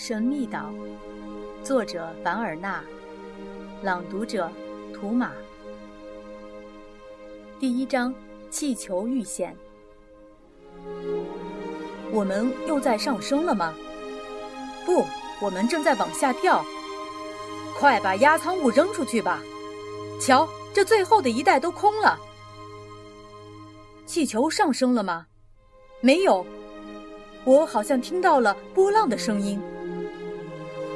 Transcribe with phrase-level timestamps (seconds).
[0.00, 0.72] 神秘岛，
[1.64, 2.84] 作者凡尔纳，
[3.82, 4.48] 朗读者
[4.94, 5.32] 图马。
[7.58, 8.14] 第一章：
[8.48, 9.56] 气球遇险。
[12.12, 13.74] 我们又在上升了吗？
[14.86, 15.04] 不，
[15.40, 16.64] 我们正在往下掉。
[17.76, 19.42] 快把压舱物扔出去吧！
[20.20, 22.16] 瞧，这最后的一袋都空了。
[24.06, 25.26] 气球上升了吗？
[26.00, 26.46] 没有。
[27.44, 29.60] 我好像听到了波浪的声音。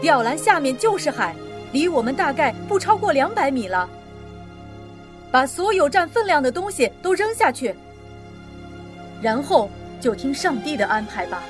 [0.00, 1.34] 吊篮下面就是海，
[1.72, 3.88] 离我们大概不超过两百米了。
[5.30, 7.74] 把所有占分量的东西都扔下去，
[9.22, 11.42] 然后就听上帝的安排吧。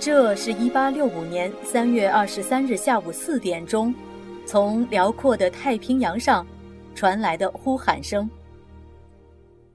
[0.00, 3.94] 这是一八六五年三月二十三日下午四点钟，
[4.46, 6.44] 从辽阔的太平洋上
[6.94, 8.28] 传来的呼喊声。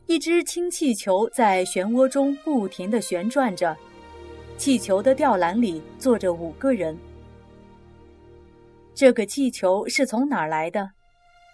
[0.07, 3.77] 一只氢气球在漩涡中不停地旋转着，
[4.57, 6.97] 气球的吊篮里坐着五个人。
[8.93, 10.89] 这个气球是从哪儿来的？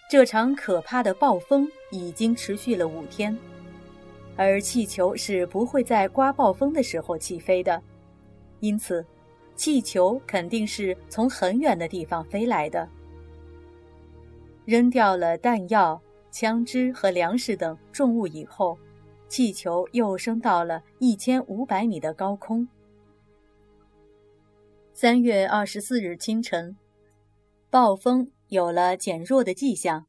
[0.10, 3.38] 这场可怕的暴风已经持续了五天，
[4.36, 7.82] 而气球是不会在刮暴风的时候起飞的，
[8.60, 9.06] 因此，
[9.56, 12.88] 气球肯定是从很远的地方飞来的。
[14.66, 16.02] 扔掉了弹药。
[16.34, 18.78] 枪支和粮食等重物以后，
[19.28, 22.66] 气球又升到了一千五百米的高空。
[24.94, 26.76] 三月二十四日清晨，
[27.70, 30.06] 暴风有了减弱的迹象。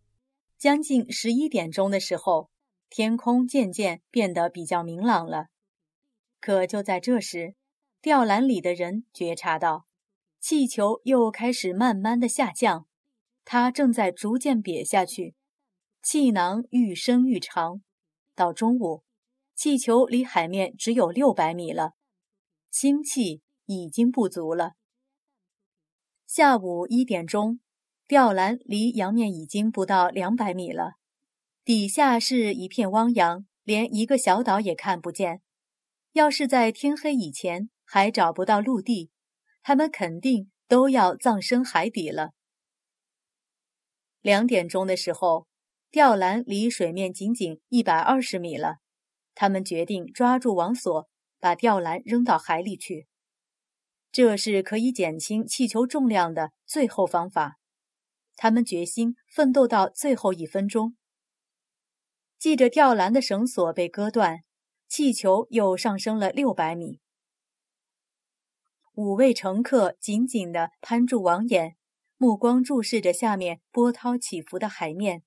[0.58, 2.50] 将近十一点钟的时候，
[2.90, 5.46] 天空渐渐变得比较明朗了。
[6.40, 7.54] 可就在这时，
[8.02, 9.86] 吊篮里的人觉察到，
[10.40, 12.86] 气球又开始慢慢的下降，
[13.44, 15.34] 它正在逐渐瘪下去。
[16.02, 17.80] 气囊愈伸愈长，
[18.34, 19.04] 到中午，
[19.54, 21.92] 气球离海面只有六百米了，
[22.70, 24.72] 氢气已经不足了。
[26.26, 27.60] 下午一点钟，
[28.06, 30.94] 吊篮离洋面已经不到两百米了，
[31.64, 35.42] 底下是一片汪洋，连一个小岛也看不见。
[36.12, 39.10] 要是在天黑以前还找不到陆地，
[39.62, 42.32] 他们肯定都要葬身海底了。
[44.20, 45.46] 两点钟的时候。
[45.92, 48.76] 吊篮离水面仅仅一百二十米了，
[49.34, 51.06] 他们决定抓住网索，
[51.38, 53.06] 把吊篮扔到海里去。
[54.12, 57.58] 这是可以减轻气球重量的最后方法。
[58.36, 60.96] 他们决心奋斗到最后一分钟。
[62.38, 64.40] 系着吊篮的绳索被割断，
[64.88, 67.00] 气球又上升了六百米。
[68.94, 71.76] 五位乘客紧紧地攀住网眼，
[72.18, 75.22] 目光注视着下面波涛起伏的海面。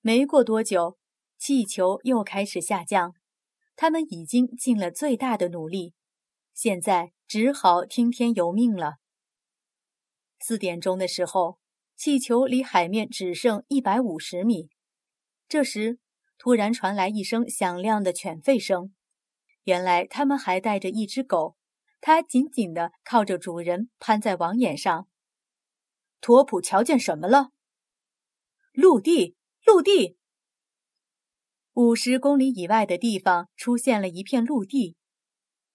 [0.00, 0.98] 没过多久，
[1.38, 3.14] 气球又开始下降。
[3.74, 5.94] 他们已经尽了最大的努力，
[6.54, 8.94] 现在只好听天由命了。
[10.38, 11.58] 四点钟的时候，
[11.96, 14.70] 气球离海面只剩一百五十米。
[15.48, 15.98] 这时，
[16.38, 18.94] 突然传来一声响亮的犬吠声。
[19.64, 21.56] 原来，他们还带着一只狗，
[22.00, 25.08] 它紧紧地靠着主人，攀在网眼上。
[26.20, 27.50] 托普瞧见什么了？
[28.72, 29.36] 陆地。
[29.66, 30.16] 陆地，
[31.74, 34.96] 五十公里以外的地方出现了一片陆地。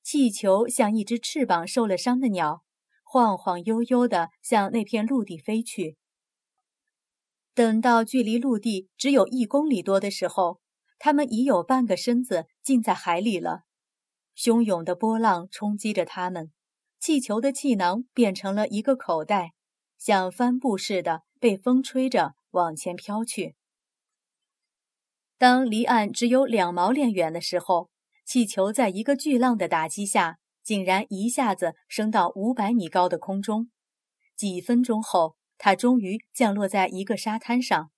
[0.06, 2.62] 气球像一只翅膀受了伤的鸟，
[3.04, 5.98] 晃晃悠悠地向那片陆地飞去。
[7.56, 10.62] 等到距离陆地只有一公里多的时候，
[11.00, 13.62] 它们已有半个身子浸在海里了。
[14.38, 16.52] 汹涌的波浪冲击着它们，
[17.00, 19.54] 气球的气囊变成了一个口袋，
[19.98, 23.56] 像帆布似的被风吹着往前飘去。
[25.40, 27.90] 当离岸只有两毛链远的时候，
[28.26, 33.70] 气球在一个巨浪的打击下，竟然一下子升到五百米高的空中。
[34.36, 37.92] 几分钟后，它终于降落在一个沙滩上。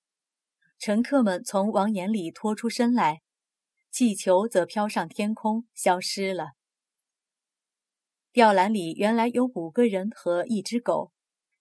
[0.77, 3.21] 乘客们从网眼里拖出身来，
[3.89, 6.49] 气球则飘上天空，消失了。
[8.33, 11.13] 吊篮里原来有五个人和一只狗，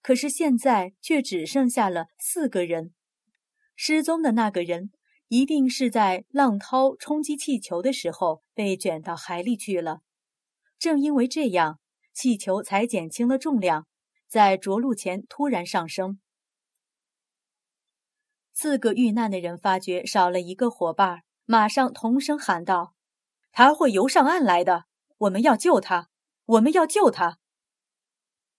[0.03, 2.93] 可是现在却只剩下了四个人。
[3.77, 4.91] 失踪的那个人。
[5.29, 10.01] 一定是在浪涛冲击气球的时候被卷到海里去了。
[10.79, 11.81] 正因为这样，
[12.13, 13.87] 气球才减轻了重量，
[14.29, 16.21] 在着陆前突然上升。
[18.53, 22.95] 四个遇难的人发觉少了一个伙伴，马上同声喊道
[23.51, 24.85] ：“他会游上岸来的！
[25.19, 26.09] 我们要救他！
[26.45, 27.39] 我们要救他！”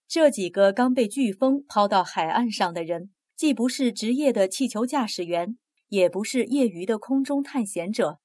[0.06, 5.58] 这几个刚被飓风抛到海岸上的人，既不是职业的气球驾驶员。
[5.88, 8.20] 也不是业余的空中探险者，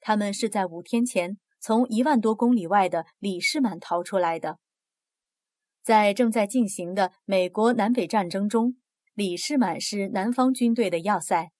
[0.00, 4.58] 他们是在五天前从一万多公里外的李士满逃出来的。
[5.82, 8.76] 在正在进行的美国南北战争中，
[9.12, 11.50] 李士满是南方军队的要塞。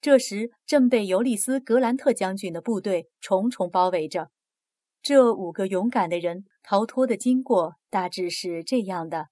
[0.00, 4.30] 这时正被尤利斯·格兰特将军的部队重重包围着。
[5.00, 9.28] 这五个勇敢的人逃脱的经过大致是这样的：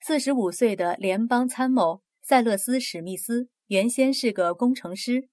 [0.00, 5.28] 四十五岁的联邦参谋塞勒斯·史密斯原先是个工程师，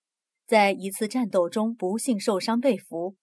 [0.46, 3.16] 在一次战斗中不幸受伤被俘，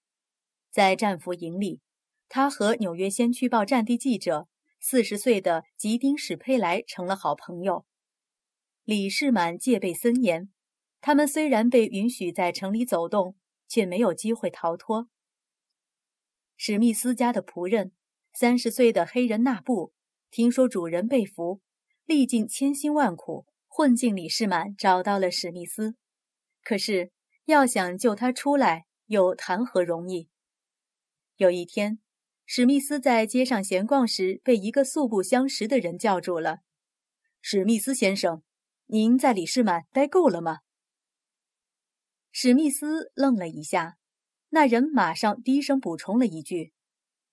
[0.71, 1.81] 在战俘营里，
[2.29, 4.49] 他和纽约先驱报战地记者。
[4.83, 7.85] 四十岁的吉丁·史佩莱成了好朋友。
[8.85, 10.49] 李士满戒备森严，
[11.03, 13.37] 他们虽然被允许在城里走动，
[13.69, 15.11] 却没有机会逃脱。
[16.57, 17.93] 史密斯家的仆人，
[18.33, 19.93] 三十岁的黑人纳布，
[20.31, 21.61] 听说主人被俘，
[22.07, 23.45] 历尽千辛万苦，
[23.81, 25.95] 混进李士满，找到了史密斯。
[26.63, 27.13] 可是
[27.47, 30.29] 要想救他出来，又谈何容易？
[31.37, 31.99] 有一天。
[32.45, 36.59] 史密斯在街上闲逛时，被一个素不相识的人叫住了。
[37.41, 38.43] “史密斯先生，
[38.85, 40.59] 您在李士满待够了吗？”
[42.31, 43.97] 史密斯愣了一下，
[44.51, 46.75] 那人马上低声补充了一句：“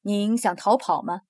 [0.03, 1.23] 您想逃跑吗？”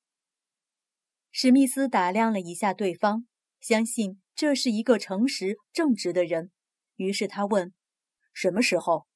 [1.33, 3.25] 史密斯打量了一下对方，
[3.59, 6.51] 相信这是一个诚实正直的人，
[6.95, 7.73] 于是他问
[8.31, 9.07] ：“什么时候？”“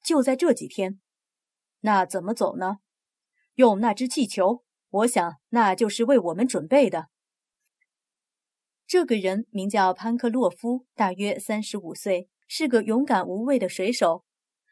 [0.00, 1.00] 就在这几天。
[1.82, 2.76] ”“那怎么走呢？”
[3.56, 7.08] 用那只气球，我想那就是为我们准备的。
[8.86, 14.24] 这个人名叫潘克洛夫，大约三十五岁，是个勇敢无畏的水手。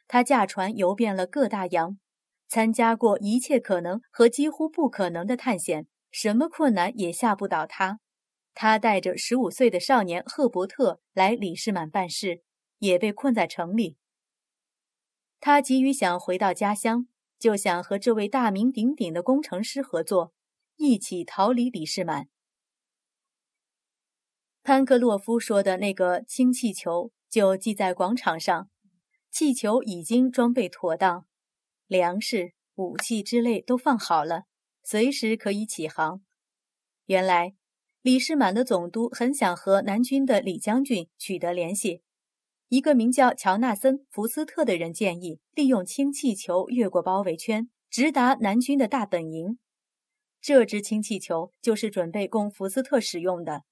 [0.06, 1.98] 他驾船游遍了各大洋，
[2.46, 7.98] 参加过一切可能和几乎不可能的探险，什么困难也吓不倒他。
[8.54, 12.42] 他带着十五岁的少年赫伯特来李士满办事，
[12.78, 13.98] 也被困在城里。
[15.40, 17.08] 他急于想回到家乡。
[17.36, 20.32] 就想和这位大名鼎鼎的工程师合作，
[20.76, 22.28] 一起逃离李士满。
[24.62, 28.70] 潘克洛夫说的那个氢气球就系在广场上，
[29.30, 31.26] 气球已经装备妥当，
[31.86, 34.44] 粮食、武器之类都放好了，
[34.82, 36.22] 随时可以起航。
[37.04, 37.54] 原来，
[38.04, 42.02] 李士满的总督很想和南军的李将军取得联系。
[42.68, 49.58] 一个名叫乔纳森·福斯特的人建议，利用氢气球越过包围圈，直达南军的大本营。
[50.38, 53.62] 这只氢气球就是准备供福斯特使用的。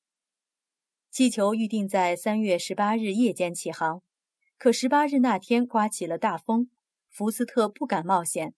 [1.10, 4.00] 气球预定在三月十八日夜间起航，
[4.56, 6.70] 可十八日那天刮起了大风，
[7.10, 8.54] 福斯特不敢冒险。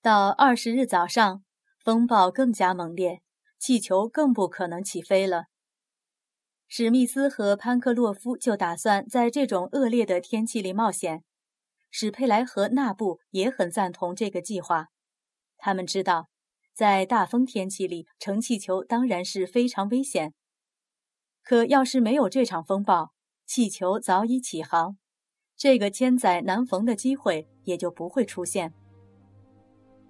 [0.00, 1.44] 到二十日早上，
[1.84, 3.20] 风暴更加猛烈，
[3.60, 5.44] 气球更不可能起飞了。
[6.66, 11.24] 史密斯和潘克洛夫就打算在这种恶劣的天气里冒险。
[11.90, 14.86] 史佩莱和纳布也很赞同这个计划。
[15.58, 16.30] 他们知道，
[16.72, 20.32] 在大风天气里乘气球当然是非常危险。
[21.42, 23.12] 可要是没有这场风暴，
[23.44, 24.96] 气球早已起航，
[25.56, 28.72] 这个千载难逢的机会也就不会出现。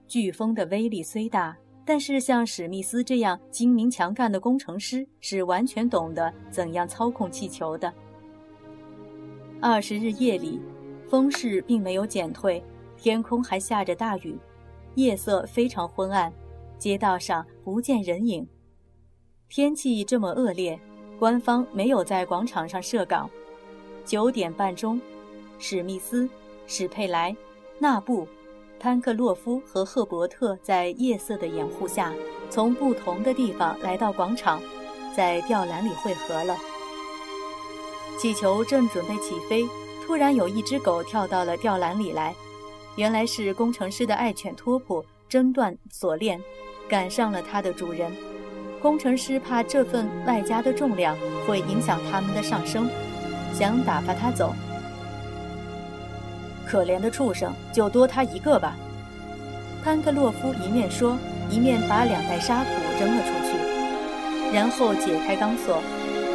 [0.07, 1.57] 飓风的威力虽大。
[1.93, 7.93] 但是，像史密斯这样精明强干的工程师是完全懂得怎样操控气球的。
[9.61, 10.61] 二十日夜里，
[11.09, 12.63] 风势并没有减退，
[12.97, 14.39] 天空还下着大雨，
[14.95, 16.33] 夜色非常昏暗，
[16.79, 18.47] 街道上不见人影。
[19.49, 20.79] 天气这么恶劣，
[21.19, 23.29] 官方没有在广场上设岗。
[24.05, 25.01] 九点半钟，
[25.59, 26.31] 史密斯、
[26.69, 27.37] 史佩莱、
[27.81, 28.29] 纳布。
[28.81, 32.15] 潘克洛夫和赫伯特在夜色的掩护下，
[32.49, 34.59] 从不同的地方来到广场，
[35.15, 36.57] 在吊篮里汇合了。
[38.19, 39.69] 气球正准备起飞，
[40.05, 42.35] 突然有一只狗跳到了吊篮里来，
[42.97, 46.43] 原来是工程师的爱犬托普挣断锁链，
[46.89, 48.11] 赶上了它的主人。
[48.81, 51.15] 工程师怕这份外加的重量
[51.47, 52.89] 会影响他们的上升，
[53.53, 54.55] 想打发它走。
[56.71, 58.77] 可怜的畜生，就多他一个吧。
[59.83, 61.19] 潘克洛夫一面说，
[61.51, 65.83] 一面把两袋沙土扔了出去，然后解开钢索，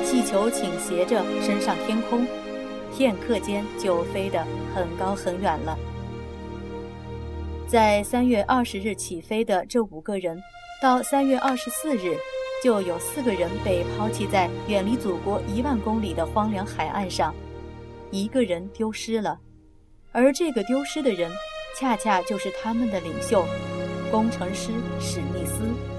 [0.03, 2.27] 气球倾斜着升上天空，
[2.93, 5.77] 片刻间就飞得很高很远了。
[7.65, 10.37] 在三月二十日起飞的这五个人，
[10.81, 12.17] 到三月二十四日，
[12.61, 17.33] 就有四个人被抛弃在远离祖国一万公里的荒凉海岸上，
[18.11, 19.39] 一个人丢失了。
[20.15, 21.29] 而这个丢失的人，
[21.77, 23.45] 恰恰就是他们的领袖，
[24.09, 25.94] 工程师史密斯。